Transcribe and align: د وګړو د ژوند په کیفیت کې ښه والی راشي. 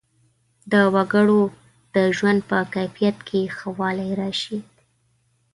د 0.71 0.73
وګړو 0.95 1.41
د 1.95 1.97
ژوند 2.17 2.39
په 2.49 2.57
کیفیت 2.75 3.17
کې 3.27 3.41
ښه 3.55 3.69
والی 3.79 4.09
راشي. 4.21 4.59